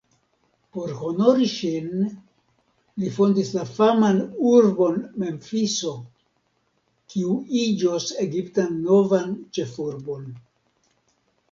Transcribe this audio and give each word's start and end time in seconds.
Por 0.75 0.93
honori 1.07 1.49
ŝin 1.55 1.91
li 3.03 3.11
fondis 3.17 3.51
la 3.57 3.65
faman 3.73 4.23
urbon 4.53 4.99
Memfiso, 5.25 5.93
kiu 7.15 7.39
iĝos 7.67 8.11
Egiptan 8.27 8.83
novan 8.91 9.39
ĉefurbon. 9.59 10.29